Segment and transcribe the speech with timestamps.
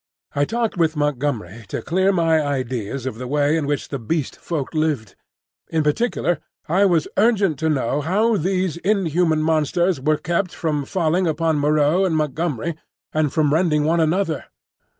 [0.33, 4.35] I talked with Montgomery to clear my ideas of the way in which the Beast
[4.35, 5.13] Folk lived.
[5.69, 11.27] In particular, I was urgent to know how these inhuman monsters were kept from falling
[11.27, 12.77] upon Moreau and Montgomery
[13.13, 14.45] and from rending one another.